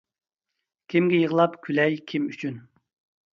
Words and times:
كىمگە 0.93 1.19
يىغلاپ، 1.19 1.59
كۈلەي 1.67 1.99
كىم 2.13 2.27
ئۈچۈن؟! 2.33 2.59